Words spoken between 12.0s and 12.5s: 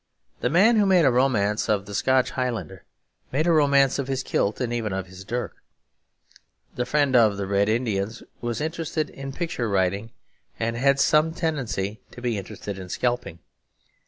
to be